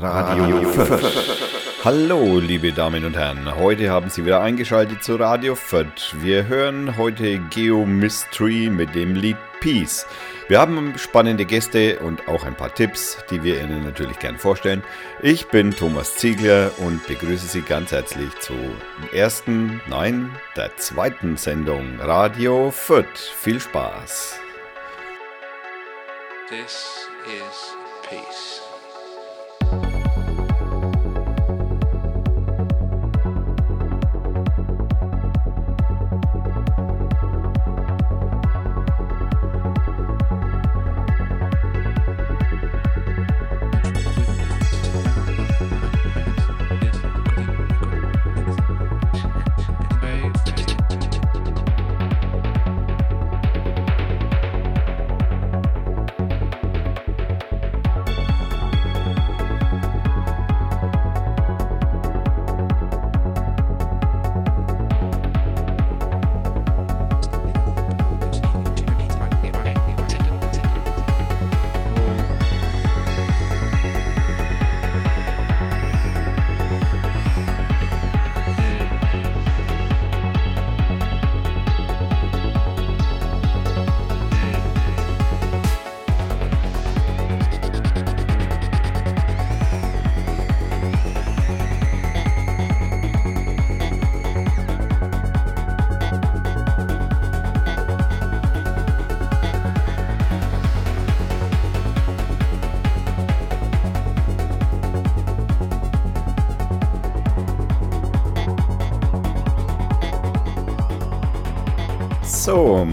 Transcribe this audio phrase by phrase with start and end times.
[0.00, 1.84] Radio Fürth.
[1.84, 3.52] Hallo, liebe Damen und Herren.
[3.56, 6.14] Heute haben Sie wieder eingeschaltet zu Radio Fürth.
[6.20, 10.06] Wir hören heute Geo Mystery mit dem Lied Peace.
[10.46, 14.84] Wir haben spannende Gäste und auch ein paar Tipps, die wir Ihnen natürlich gerne vorstellen.
[15.20, 18.56] Ich bin Thomas Ziegler und begrüße Sie ganz herzlich zur
[19.12, 23.32] ersten, nein, der zweiten Sendung Radio Fürth.
[23.40, 24.38] Viel Spaß.
[26.48, 27.74] This is
[28.08, 28.67] peace.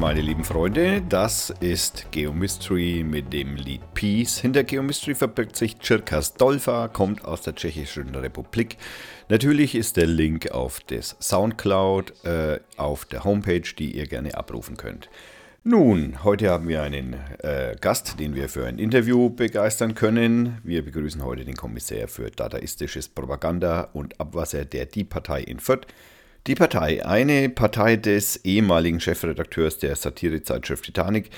[0.05, 4.37] Meine lieben Freunde, das ist Geomystery mit dem Lied Peace.
[4.37, 8.77] Hinter Geomystery verbirgt sich Cirkas Dolfa, kommt aus der Tschechischen Republik.
[9.29, 14.77] Natürlich ist der Link auf das Soundcloud äh, auf der Homepage, die ihr gerne abrufen
[14.77, 15.09] könnt.
[15.63, 20.59] Nun, heute haben wir einen äh, Gast, den wir für ein Interview begeistern können.
[20.63, 25.87] Wir begrüßen heute den Kommissär für dadaistisches Propaganda und Abwasser der Die Partei in Fürth.
[26.47, 31.31] Die Partei, eine Partei des ehemaligen Chefredakteurs der Satirezeitschrift Titanic,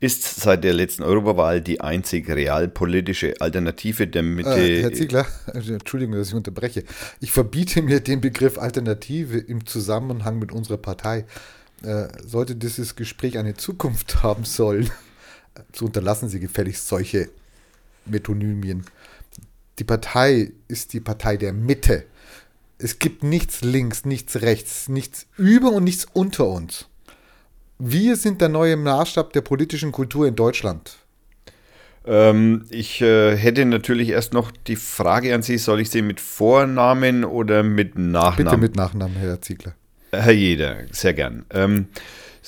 [0.00, 4.56] ist seit der letzten Europawahl die einzig realpolitische Alternative der Mitte.
[4.56, 6.84] Äh, Herr Ziegler, Entschuldigung, dass ich unterbreche.
[7.20, 11.26] Ich verbiete mir den Begriff Alternative im Zusammenhang mit unserer Partei.
[11.82, 14.90] Äh, sollte dieses Gespräch eine Zukunft haben sollen,
[15.74, 17.28] so unterlassen Sie gefälligst solche
[18.06, 18.86] Metonymien.
[19.78, 22.06] Die Partei ist die Partei der Mitte
[22.78, 26.88] es gibt nichts links, nichts rechts, nichts über und nichts unter uns.
[27.78, 30.96] Wir sind der neue Maßstab der politischen Kultur in Deutschland.
[32.06, 36.20] Ähm, ich äh, hätte natürlich erst noch die Frage an Sie, soll ich Sie mit
[36.20, 38.36] Vornamen oder mit Nachnamen?
[38.36, 39.74] Bitte mit Nachnamen, Herr Ziegler.
[40.12, 41.44] Herr Jeder, sehr gern.
[41.50, 41.88] Ähm,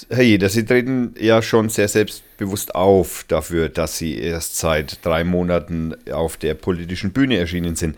[0.08, 5.24] Herr Jeder, Sie treten ja schon sehr selbstbewusst auf dafür, dass Sie erst seit drei
[5.24, 7.96] Monaten auf der politischen Bühne erschienen sind.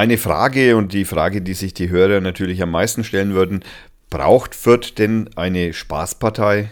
[0.00, 3.64] Eine Frage und die Frage, die sich die Hörer natürlich am meisten stellen würden,
[4.10, 6.70] braucht Fürth denn eine Spaßpartei?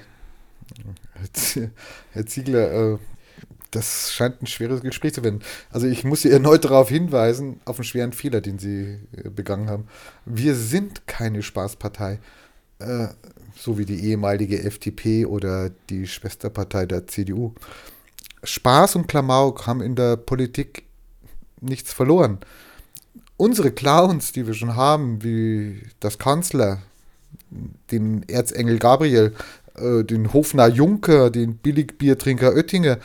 [2.12, 2.98] Herr Ziegler, äh,
[3.72, 5.42] das scheint ein schweres Gespräch zu werden.
[5.70, 9.68] Also ich muss Sie erneut darauf hinweisen, auf einen schweren Fehler, den Sie äh, begangen
[9.68, 9.88] haben.
[10.24, 12.20] Wir sind keine Spaßpartei,
[12.78, 13.08] äh,
[13.56, 17.54] so wie die ehemalige FDP oder die Schwesterpartei der CDU.
[18.44, 20.84] Spaß und Klamauk haben in der Politik
[21.60, 22.38] nichts verloren
[23.36, 26.78] unsere Clowns, die wir schon haben, wie das Kanzler,
[27.90, 29.34] den Erzengel Gabriel,
[29.76, 32.98] äh, den Hofner Juncker, den Billigbiertrinker Oettinger,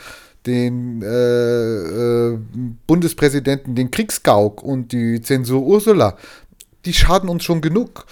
[0.46, 2.38] den äh, äh,
[2.86, 6.16] Bundespräsidenten, den Kriegsgauk und die Zensur Ursula,
[6.84, 8.06] die schaden uns schon genug.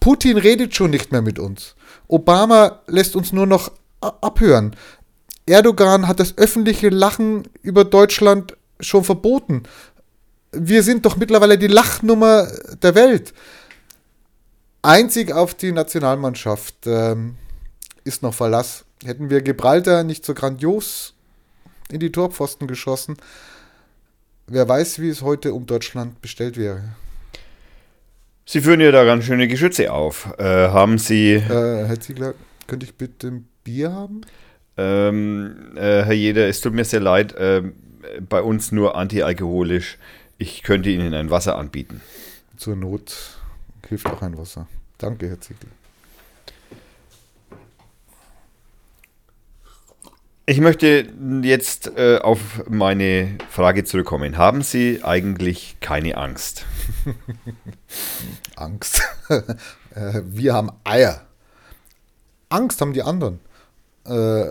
[0.00, 1.74] Putin redet schon nicht mehr mit uns.
[2.08, 4.76] Obama lässt uns nur noch abhören.
[5.46, 9.64] Erdogan hat das öffentliche Lachen über Deutschland schon verboten
[10.56, 12.48] wir sind doch mittlerweile die Lachnummer
[12.82, 13.32] der Welt.
[14.82, 17.36] Einzig auf die Nationalmannschaft ähm,
[18.04, 18.84] ist noch Verlass.
[19.04, 21.14] Hätten wir Gibraltar nicht so grandios
[21.90, 23.16] in die Torpfosten geschossen,
[24.46, 26.82] wer weiß, wie es heute um Deutschland bestellt wäre.
[28.46, 30.34] Sie führen ja da ganz schöne Geschütze auf.
[30.38, 31.32] Äh, haben Sie.
[31.32, 32.34] Äh, Herr Ziegler,
[32.66, 34.20] könnte ich bitte ein Bier haben?
[34.76, 37.34] Ähm, äh, Herr Jeder, es tut mir sehr leid.
[37.38, 37.74] Ähm,
[38.28, 39.98] bei uns nur antialkoholisch.
[40.38, 42.00] Ich könnte Ihnen ein Wasser anbieten.
[42.56, 43.38] Zur Not
[43.88, 44.66] hilft auch ein Wasser.
[44.98, 45.70] Danke, Herr Ziegler.
[50.46, 51.08] Ich möchte
[51.42, 54.36] jetzt äh, auf meine Frage zurückkommen.
[54.36, 56.66] Haben Sie eigentlich keine Angst?
[58.56, 59.02] Angst.
[59.94, 61.24] Äh, wir haben Eier.
[62.48, 63.38] Angst haben die anderen,
[64.04, 64.46] äh,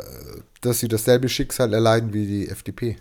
[0.62, 2.96] dass sie dasselbe Schicksal erleiden wie die FDP.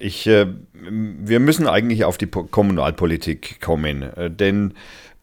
[0.00, 4.74] Ich, äh, wir müssen eigentlich auf die po Kommunalpolitik kommen, äh, denn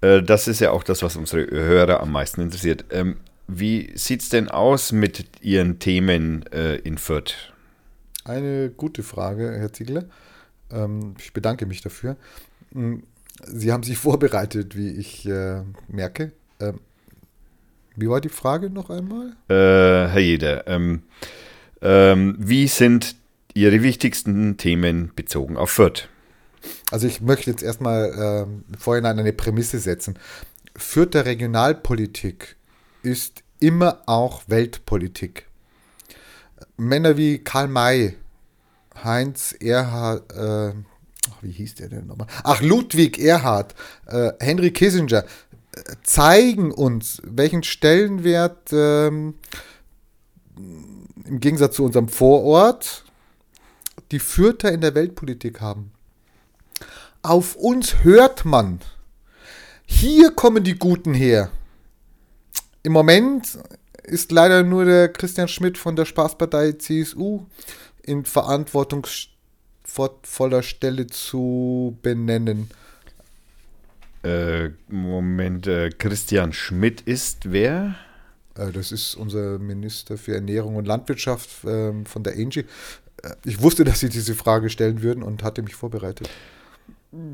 [0.01, 2.85] äh, das ist ja auch das, was unsere Hörer am meisten interessiert.
[2.91, 7.33] Ähm, wie sieht es denn aus mit Ihren Themen äh, in Fürth?
[8.23, 10.05] Eine gute Frage, Herr Ziegler.
[10.71, 12.17] Ähm, ich bedanke mich dafür.
[12.73, 13.03] Hm,
[13.45, 16.33] Sie haben sich vorbereitet, wie ich äh, merke.
[16.59, 16.79] Ähm,
[17.95, 19.33] wie war die Frage noch einmal?
[19.49, 21.01] Äh, Herr Jeder, ähm,
[21.81, 23.15] ähm, wie sind
[23.57, 26.07] Ihre wichtigsten Themen bezogen auf Fürth?
[26.91, 30.19] Also ich möchte jetzt erstmal ähm, vorhin eine Prämisse setzen.
[30.75, 32.55] Fürth der Regionalpolitik
[33.01, 35.47] ist immer auch Weltpolitik.
[36.77, 38.15] Männer wie Karl May,
[39.03, 40.73] Heinz Erhard, äh,
[41.41, 42.27] wie hieß der denn nochmal?
[42.43, 43.73] Ach, Ludwig Erhard,
[44.05, 49.33] äh, Henry Kissinger, äh, zeigen uns, welchen Stellenwert ähm,
[51.25, 53.03] im Gegensatz zu unserem Vorort
[54.11, 55.91] die Fürther in der Weltpolitik haben.
[57.21, 58.79] Auf uns hört man.
[59.85, 61.51] Hier kommen die Guten her.
[62.83, 63.59] Im Moment
[64.03, 67.45] ist leider nur der Christian Schmidt von der Spaßpartei CSU
[68.03, 72.69] in verantwortungsvoller Stelle zu benennen.
[74.23, 77.95] Äh, Moment, äh, Christian Schmidt ist wer?
[78.55, 82.65] Äh, das ist unser Minister für Ernährung und Landwirtschaft ähm, von der Angie.
[83.23, 86.29] Äh, ich wusste, dass Sie diese Frage stellen würden und hatte mich vorbereitet.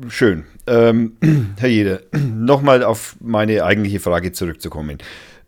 [0.08, 0.44] Schön.
[0.66, 1.16] Ähm,
[1.58, 4.98] Herr Jede, nochmal auf meine eigentliche Frage zurückzukommen.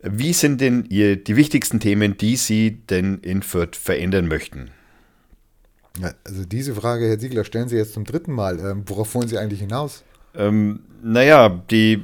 [0.01, 4.69] Wie sind denn ihr, die wichtigsten Themen, die Sie denn in Fürth verändern möchten?
[5.99, 8.59] Ja, also diese Frage, Herr Siegler, stellen Sie jetzt zum dritten Mal.
[8.59, 10.03] Ähm, worauf wollen Sie eigentlich hinaus?
[10.35, 12.01] Ähm, naja, die, äh,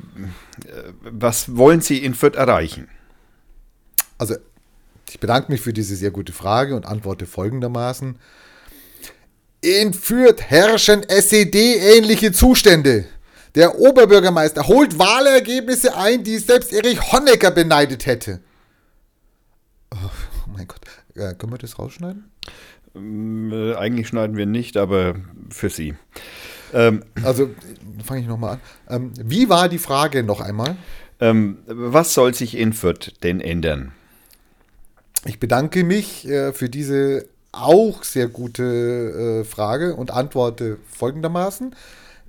[1.04, 2.88] was wollen Sie in Fürth erreichen?
[4.18, 4.36] Also,
[5.10, 8.18] ich bedanke mich für diese sehr gute Frage und antworte folgendermaßen.
[9.62, 13.06] In Fürth herrschen SED-ähnliche Zustände.
[13.56, 18.40] Der Oberbürgermeister holt Wahlergebnisse ein, die selbst Erich Honecker beneidet hätte.
[19.94, 20.10] Oh,
[20.56, 20.82] mein Gott.
[21.16, 22.32] Äh, können wir das rausschneiden?
[22.96, 25.16] Äh, eigentlich schneiden wir nicht, aber
[25.50, 25.94] für Sie.
[26.74, 27.52] Ähm, Also,
[28.04, 28.62] fange ich nochmal an.
[28.90, 30.76] Ähm, wie war die Frage noch einmal?
[31.20, 33.92] ähm, was soll sich in Fürth denn ändern?
[35.26, 41.76] Ich bedanke mich äh, für diese auch sehr gute äh, Frage und antworte folgendermaßen.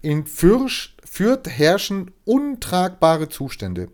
[0.03, 3.89] In Fürth, Fürth herrschen untragbare Zustände.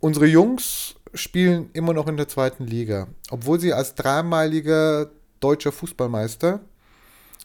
[0.00, 5.10] Unsere Jungs spielen immer noch in der zweiten Liga, obwohl sie als dreimaliger
[5.40, 6.60] deutscher Fußballmeister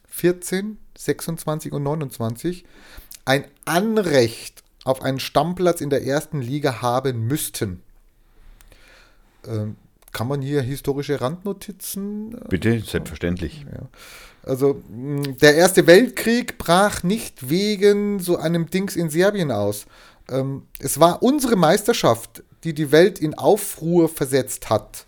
[0.07, 2.63] 14, 26 und 29
[3.25, 7.83] ein Anrecht auf einen Stammplatz in der ersten Liga haben müssten.
[9.45, 9.75] Ähm,
[10.17, 12.33] kann man hier historische Randnotizen?
[12.33, 13.67] äh, Bitte, selbstverständlich.
[14.41, 19.85] Also mh, der Erste Weltkrieg brach nicht wegen so einem Dings in Serbien aus.
[20.27, 25.05] Ähm, es war unsere Meisterschaft, die die Welt in Aufruhr versetzt hat.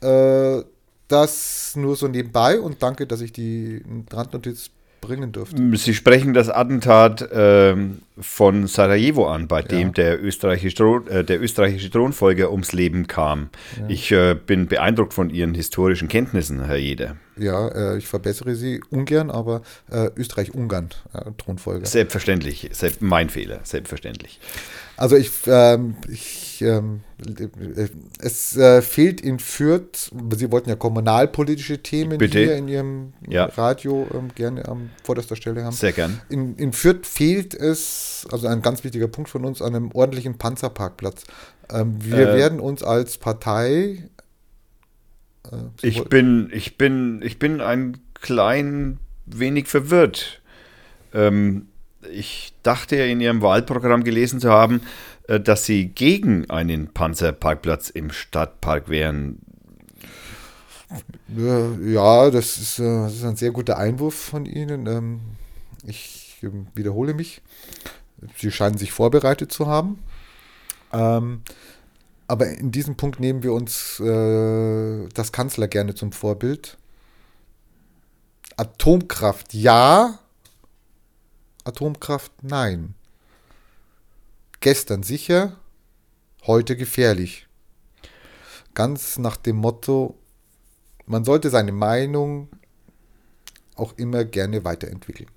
[0.00, 0.64] Äh,
[1.06, 4.70] das nur so nebenbei und danke, dass ich die Randnotiz
[5.06, 5.76] bringen durfte.
[5.76, 9.92] Sie sprechen das Attentat ähm, von Sarajevo an, bei dem Ja.
[9.92, 13.50] der, österreichische äh, der österreichische Thronfolger ums Leben kam.
[13.88, 17.16] Ich äh, bin beeindruckt von Ihren historischen Kenntnissen, Herr Jeder.
[17.36, 21.86] Ja, äh, ich verbessere sie ungern, aber äh, Österreich-Ungarn, äh, Thronfolger.
[21.86, 24.38] Selbstverständlich, selbst, mein Fehler, selbstverständlich.
[24.96, 25.96] Also ich, ähm,
[26.62, 27.88] ähm, äh,
[28.20, 32.38] es äh, fehlt in Fürth, Sie wollten ja kommunalpolitische Themen Bitte.
[32.38, 33.46] hier in Ihrem Ja.
[33.46, 35.72] Radio ähm, gerne an vorderster Stelle haben.
[35.74, 36.20] Sehr gern.
[36.28, 40.38] In, in Fürth fehlt es, also ein ganz wichtiger Punkt von uns, an einem ordentlichen
[40.38, 41.24] Panzerparkplatz.
[41.70, 42.36] Ähm, wir Äh.
[42.36, 44.08] werden uns als Partei.
[45.50, 50.40] Äh, Ich bin, ich bin, ich bin ein klein wenig verwirrt.
[51.12, 51.68] Ähm,
[52.12, 54.82] ich dachte ja in Ihrem Wahlprogramm gelesen zu haben,
[55.28, 59.38] dass Sie gegen einen Panzerparkplatz im Stadtpark wären.
[61.36, 64.86] Äh, Ja, das ist, äh, das ist ein sehr guter Einwurf von Ihnen.
[64.86, 65.20] Ähm,
[65.86, 67.42] Ich ähm, wiederhole mich.
[68.36, 69.98] Sie scheinen sich vorbereitet zu haben.
[70.92, 71.42] Ähm,
[72.28, 76.78] Aber in diesem Punkt nehmen wir uns äh, das Kanzler gerne zum Vorbild.
[78.56, 80.18] Atomkraft ja,
[81.64, 82.94] Atomkraft nein.
[84.64, 85.58] Gestern sicher,
[86.46, 87.46] heute gefährlich.
[88.72, 90.18] Ganz nach dem Motto,
[91.04, 92.48] man sollte seine Meinung
[93.76, 95.28] auch immer gerne weiterentwickeln.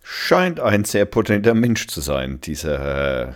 [0.04, 3.32] Scheint ein sehr potenter Mensch zu sein, dieser äh,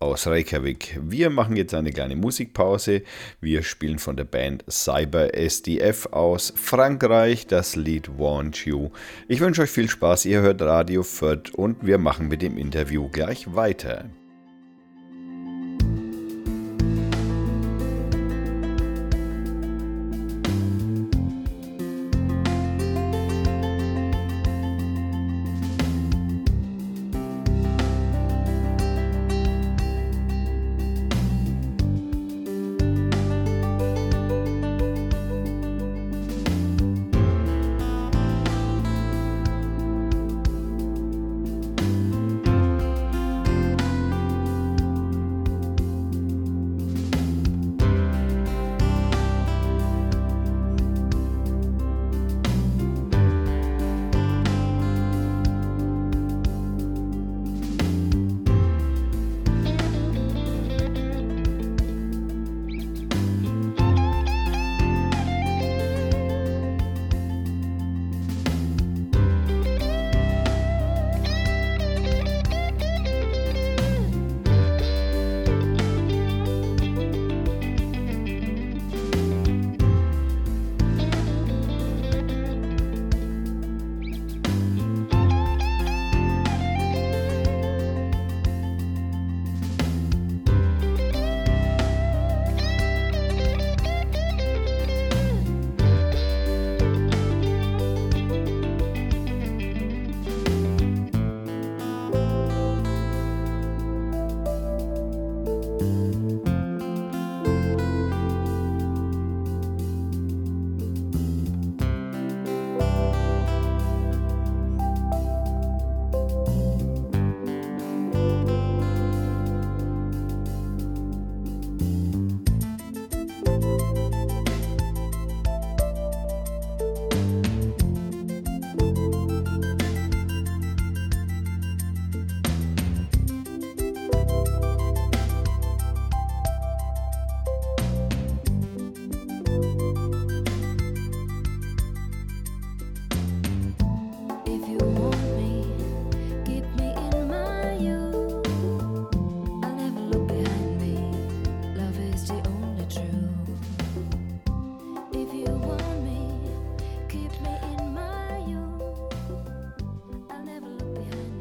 [0.00, 0.98] aus Reykjavik.
[1.00, 3.02] Wir machen jetzt eine kleine Musikpause.
[3.40, 8.90] Wir spielen von der Band Cyber SDF aus Frankreich das Lied Want You.
[9.28, 13.08] Ich wünsche euch viel Spaß, ihr hört Radio Fürth und wir machen mit dem Interview
[13.10, 14.06] gleich weiter.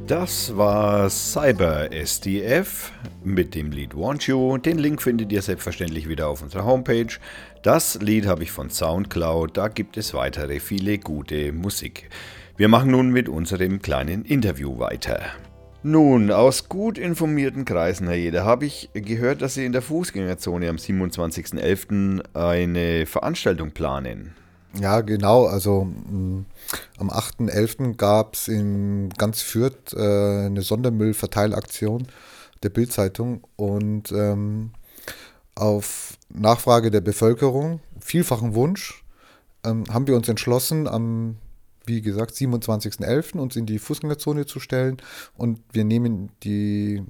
[0.08, 2.92] Das war Cyber SDF
[3.24, 4.60] mit dem Lied Want You.
[4.60, 7.08] Den Link findet ihr selbstverständlich wieder auf unserer Homepage.
[7.64, 9.58] Das Lied habe ich von Soundcloud.
[9.58, 12.12] Da gibt es weitere viele gute Musik.
[12.56, 15.22] Wir machen nun mit unserem kleinen Interview weiter.
[15.82, 20.70] Nun, aus gut informierten Kreisen, Herr Jeder, habe ich gehört, dass Sie in der Fußgängerzone
[20.70, 22.36] am 27.11.
[22.36, 24.36] eine Veranstaltung planen.
[24.80, 25.46] Ja, genau.
[25.46, 26.46] Also mh,
[26.98, 27.96] am 8.11.
[27.96, 32.08] gab es in ganz Fürth äh, eine Sondermüllverteilaktion
[32.64, 34.72] der Bildzeitung und ähm,
[35.56, 39.04] auf Nachfrage der Bevölkerung, vielfachen Wunsch,
[39.64, 41.38] ähm, haben wir uns entschlossen, am
[41.88, 43.38] wie gesagt, 27.11.
[43.38, 44.98] uns in die Fußgängerzone zu stellen
[45.36, 47.04] und wir nehmen die,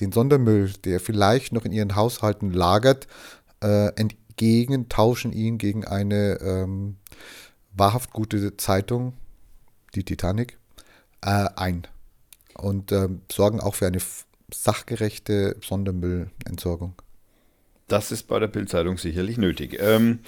[0.00, 3.06] den Sondermüll, der vielleicht noch in ihren Haushalten lagert,
[3.62, 3.92] äh,
[4.38, 6.96] entgegen, tauschen ihn gegen eine ähm,
[7.72, 9.14] wahrhaft gute Zeitung,
[9.96, 10.58] die Titanic,
[11.22, 11.86] äh, ein
[12.56, 13.98] und äh, sorgen auch für eine
[14.54, 16.94] sachgerechte Sondermüllentsorgung.
[17.88, 19.78] Das ist bei der Bildzeitung sicherlich nötig.
[19.80, 20.20] Ähm,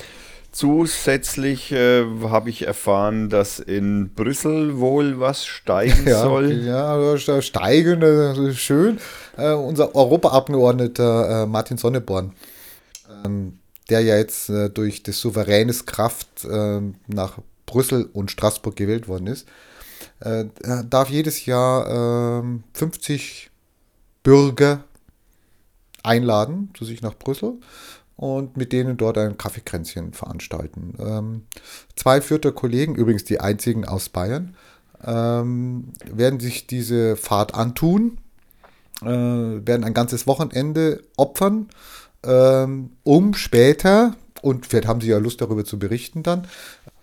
[0.53, 6.51] Zusätzlich äh, habe ich erfahren, dass in Brüssel wohl was steigen ja, soll.
[6.65, 8.99] Ja, steigen, das ist schön.
[9.37, 12.33] Äh, unser Europaabgeordneter äh, Martin Sonneborn,
[13.25, 13.61] ähm,
[13.91, 19.27] der ja jetzt äh, durch das souveränes Kraft ähm, nach Brüssel und Straßburg gewählt worden
[19.27, 19.47] ist,
[20.21, 20.47] äh,
[20.89, 22.43] darf jedes Jahr
[22.75, 23.51] 50 ähm,
[24.23, 24.85] Bürger
[26.03, 27.59] einladen zu sich nach Brüssel
[28.17, 30.95] und mit denen dort ein Kaffeekränzchen veranstalten.
[30.99, 31.47] Ähm,
[31.97, 34.57] zwei Fürther Kollegen, übrigens die einzigen aus Bayern,
[35.03, 38.19] ähm, werden sich diese Fahrt antun,
[39.03, 41.69] äh, werden ein ganzes Wochenende opfern,
[42.25, 46.47] ähm, um später, und vielleicht haben sie ja Lust darüber zu berichten dann,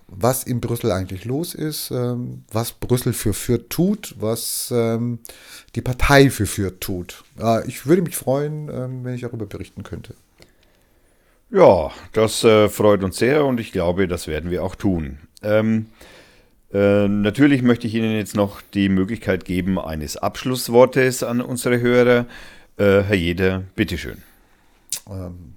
[0.07, 5.19] was in Brüssel eigentlich los ist, ähm, was Brüssel für Fürth tut, was ähm,
[5.75, 7.23] die Partei für Fürth tut.
[7.39, 10.13] Äh, ich würde mich freuen, ähm, wenn ich darüber berichten könnte.
[11.49, 15.17] Ja, das äh, freut uns sehr und ich glaube, das werden wir auch tun.
[15.43, 15.87] Ähm,
[16.73, 22.25] äh, natürlich möchte ich Ihnen jetzt noch die Möglichkeit geben eines Abschlusswortes an unsere Hörer.
[22.77, 24.26] Äh, Herr Jeder, bitteschön.
[25.09, 25.55] Ähm,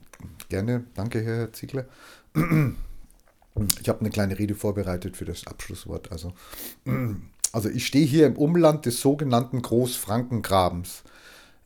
[0.49, 1.87] gerne, danke, Herr Ziegler.
[2.35, 6.13] Ich habe eine kleine Rede vorbereitet für das Abschlusswort.
[6.13, 6.33] Also,
[7.53, 11.03] also ich stehe hier im Umland des sogenannten Großfrankengrabens.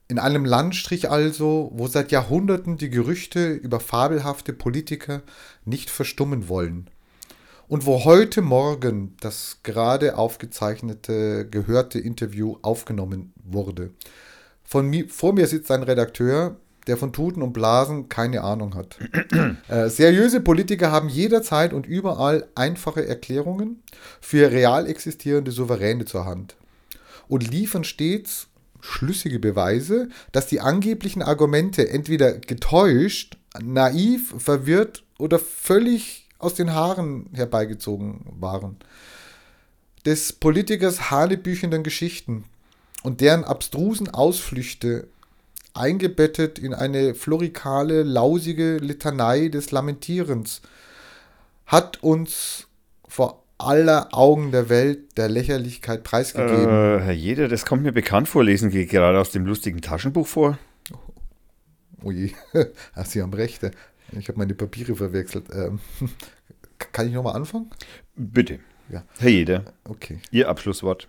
[0.09, 5.23] In einem Landstrich also, wo seit Jahrhunderten die Gerüchte über fabelhafte Politiker
[5.64, 6.90] nicht verstummen wollen.
[7.68, 13.90] Und wo heute Morgen das gerade aufgezeichnete, gehörte Interview aufgenommen wurde.
[14.62, 18.99] Von mir, vor mir sitzt ein Redakteur, der von Tuten und Blasen keine Ahnung hat.
[19.68, 23.83] äh, seriöse Politiker haben jederzeit und überall einfache Erklärungen
[24.20, 26.57] für real existierende Souveräne zur Hand
[27.29, 28.49] und liefern stets
[28.81, 37.31] schlüssige Beweise, dass die angeblichen Argumente entweder getäuscht, naiv, verwirrt oder völlig aus den Haaren
[37.33, 38.77] herbeigezogen waren.
[40.05, 42.44] Des Politikers hanebüchenden Geschichten
[43.03, 45.09] und deren abstrusen Ausflüchte
[45.75, 50.63] eingebettet in eine florikale, lausige Litanei des Lamentierens,
[51.67, 52.69] hat uns
[53.09, 56.69] vor aller Augen der Welt der Lächerlichkeit preisgegeben.
[56.69, 58.45] Äh, Herr Jeder, das kommt mir bekannt vor.
[58.45, 60.59] Lesen Sie gerade aus dem lustigen Taschenbuch vor?
[62.03, 62.33] Oh je,
[62.95, 63.63] Ach, Sie haben recht.
[64.13, 65.47] Ich habe meine Papiere verwechselt.
[65.53, 65.81] Ähm,
[66.93, 67.71] kann ich nochmal anfangen?
[68.15, 68.61] Bitte.
[68.91, 69.05] Ja.
[69.19, 70.19] Herr Jeder, okay.
[70.31, 71.09] Ihr Abschlusswort.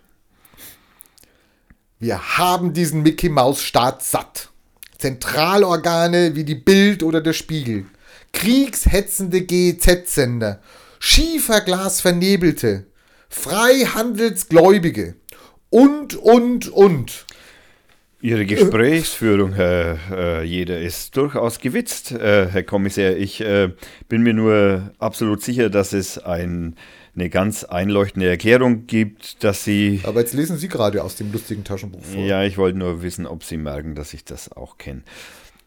[1.98, 4.50] Wir haben diesen Mickey-Maus-Staat satt.
[4.98, 7.86] Zentralorgane wie die Bild oder der Spiegel.
[8.32, 10.60] Kriegshetzende GEZ-Sender
[10.98, 12.86] Schieferglas-Vernebelte,
[13.28, 15.14] Freihandelsgläubige
[15.70, 17.26] und, und, und.
[18.20, 23.12] Ihre Gesprächsführung, Herr äh, Jeder, ist durchaus gewitzt, äh, Herr Kommissar.
[23.12, 23.72] Ich äh,
[24.08, 26.76] bin mir nur absolut sicher, dass es ein,
[27.16, 30.00] eine ganz einleuchtende Erklärung gibt, dass Sie.
[30.04, 32.20] Aber jetzt lesen Sie gerade aus dem lustigen Taschenbuch vor.
[32.22, 35.02] Ja, ich wollte nur wissen, ob Sie merken, dass ich das auch kenne.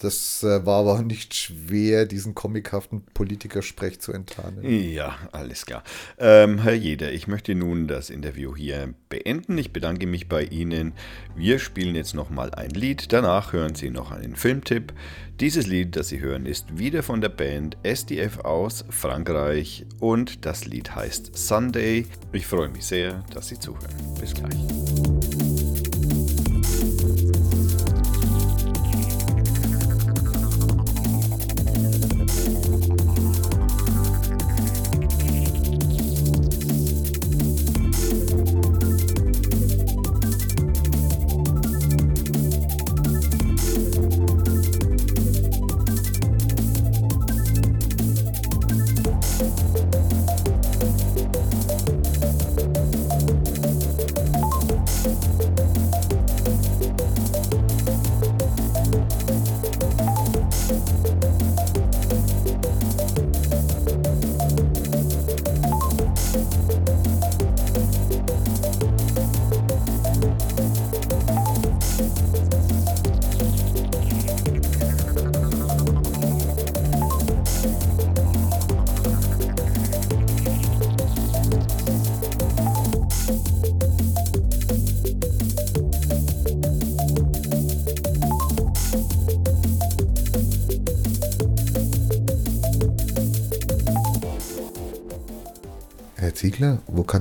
[0.01, 4.63] Das äh, war aber nicht schwer, diesen comichaften Politikersprech zu enttarnen.
[4.63, 5.83] Ja, alles klar.
[6.17, 9.57] Ähm, Herr Jeder, ich möchte nun das Interview hier beenden.
[9.57, 10.93] Ich bedanke mich bei Ihnen.
[11.35, 13.11] Wir spielen jetzt nochmal ein Lied.
[13.11, 14.93] Danach hören Sie noch einen Filmtipp.
[15.39, 20.65] Dieses Lied, das Sie hören, ist wieder von der Band SDF aus Frankreich und das
[20.65, 22.05] Lied heißt Sunday.
[22.31, 23.95] Ich freue mich sehr, dass Sie zuhören.
[24.19, 25.08] Bis gleich.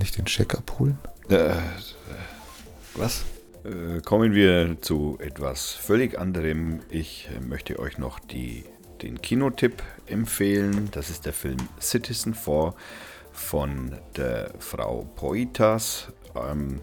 [0.08, 0.98] Ich den Scheck abholen?
[1.28, 1.54] Äh,
[2.94, 3.24] was?
[3.64, 6.80] Äh, kommen wir zu etwas völlig anderem.
[6.90, 8.64] Ich äh, möchte euch noch die,
[9.02, 10.88] den Kinotipp empfehlen.
[10.92, 12.74] Das ist der Film Citizen 4
[13.32, 16.08] von der Frau Poitas.
[16.34, 16.80] Ähm,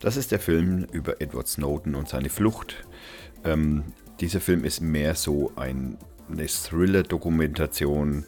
[0.00, 2.76] das ist der Film über Edward Snowden und seine Flucht.
[3.44, 3.84] Ähm,
[4.20, 5.98] dieser Film ist mehr so ein,
[6.30, 8.26] eine Thriller-Dokumentation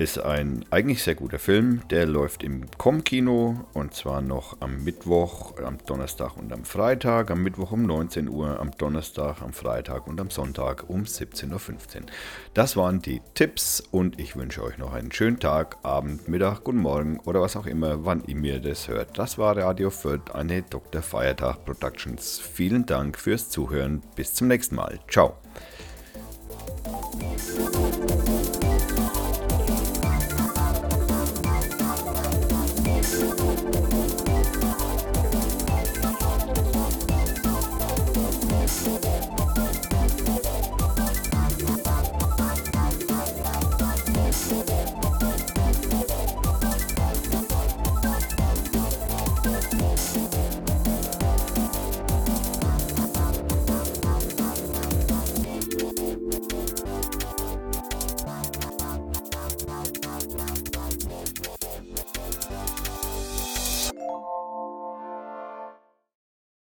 [0.00, 1.82] ist ein eigentlich sehr guter Film.
[1.90, 7.30] Der läuft im Com-Kino und zwar noch am Mittwoch, am Donnerstag und am Freitag.
[7.30, 12.06] Am Mittwoch um 19 Uhr, am Donnerstag, am Freitag und am Sonntag um 17.15 Uhr.
[12.54, 16.78] Das waren die Tipps und ich wünsche euch noch einen schönen Tag, Abend, Mittag, guten
[16.78, 19.18] Morgen oder was auch immer, wann ihr mir das hört.
[19.18, 21.02] Das war Radio Fürth, eine Dr.
[21.02, 22.38] Feiertag Productions.
[22.38, 24.02] Vielen Dank fürs Zuhören.
[24.16, 24.98] Bis zum nächsten Mal.
[25.08, 25.36] Ciao.